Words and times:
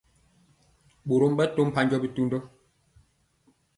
Ɓorom 1.07 1.33
ɓɛ 1.37 1.45
to 1.55 1.61
mpanjɔ 1.69 1.97
bitundɔ. 2.03 2.37